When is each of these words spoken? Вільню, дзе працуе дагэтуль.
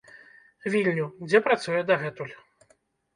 Вільню, 0.75 1.03
дзе 1.27 1.41
працуе 1.47 1.81
дагэтуль. 1.91 2.33